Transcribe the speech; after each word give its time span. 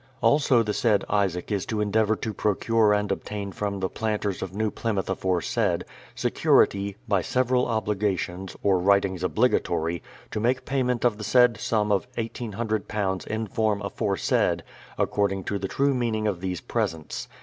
Also 0.19 0.63
the 0.63 0.73
said 0.73 1.05
Isaac 1.11 1.51
is 1.51 1.63
to 1.67 1.79
endeavour 1.79 2.15
to 2.15 2.33
procure 2.33 2.91
and 2.91 3.11
obtain 3.11 3.51
from 3.51 3.79
the 3.81 3.87
planters 3.87 4.41
of 4.41 4.51
New 4.51 4.71
Plymouth 4.71 5.11
aforesaid, 5.11 5.85
security, 6.15 6.97
by 7.07 7.21
several 7.21 7.67
obligations, 7.67 8.55
or 8.63 8.79
writ 8.79 9.05
ings 9.05 9.21
obligatory, 9.21 10.01
to 10.31 10.39
make 10.39 10.65
pa> 10.65 10.81
ment 10.81 11.05
of 11.05 11.19
the 11.19 11.23
said 11.23 11.55
sum 11.59 11.91
of 11.91 12.11
£1800 12.15 13.27
in 13.27 13.45
form 13.45 13.79
aforesaid, 13.83 14.63
according 14.97 15.43
to 15.43 15.59
the 15.59 15.67
true 15.67 15.93
meaning 15.93 16.25
of 16.25 16.41
these 16.41 16.61
presents. 16.61 17.27